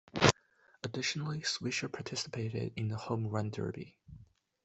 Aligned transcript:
Additionally, 0.81 1.41
Swisher 1.41 1.87
participated 1.91 2.73
in 2.75 2.87
the 2.87 2.97
Home 2.97 3.27
Run 3.27 3.51
Derby. 3.51 3.99